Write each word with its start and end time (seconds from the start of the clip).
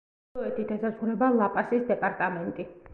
ჩრდილოეთით 0.29 0.73
ესაზღვრება 0.77 1.31
ლა-პასის 1.37 1.87
დეპარტამენტი. 1.95 2.73